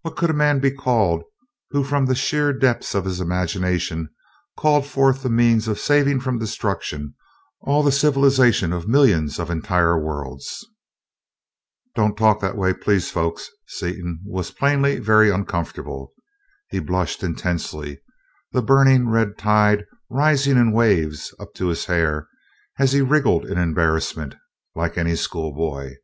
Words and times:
"What 0.00 0.16
could 0.16 0.30
a 0.30 0.32
man 0.32 0.60
be 0.60 0.70
called 0.70 1.24
who 1.72 1.84
from 1.84 2.06
the 2.06 2.14
sheer 2.14 2.54
depths 2.54 2.94
of 2.94 3.04
his 3.04 3.20
imagination 3.20 4.08
called 4.56 4.86
forth 4.86 5.22
the 5.22 5.28
means 5.28 5.68
of 5.68 5.78
saving 5.78 6.20
from 6.20 6.38
destruction 6.38 7.12
all 7.60 7.82
the 7.82 7.92
civilization 7.92 8.72
of 8.72 8.88
millions 8.88 9.38
of 9.38 9.50
entire 9.50 10.02
worlds?" 10.02 10.64
"Don't 11.94 12.16
talk 12.16 12.40
that 12.40 12.56
way, 12.56 12.72
please, 12.72 13.10
folks," 13.10 13.50
Seaton 13.66 14.20
was 14.24 14.52
plainly 14.52 15.00
very 15.00 15.28
uncomfortable. 15.30 16.14
He 16.70 16.78
blushed 16.78 17.22
intensely, 17.22 18.00
the 18.52 18.62
burning 18.62 19.10
red 19.10 19.36
tide 19.36 19.84
rising 20.08 20.56
in 20.56 20.72
waves 20.72 21.34
up 21.38 21.52
to 21.56 21.66
his 21.66 21.84
hair 21.84 22.26
as 22.78 22.92
he 22.92 23.02
wriggled 23.02 23.44
in 23.44 23.58
embarrassment, 23.58 24.34
like 24.74 24.96
any 24.96 25.14
schoolboy. 25.14 25.96